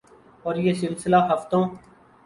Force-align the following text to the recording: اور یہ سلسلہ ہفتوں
اور 0.45 0.55
یہ 0.57 0.73
سلسلہ 0.73 1.15
ہفتوں 1.31 1.63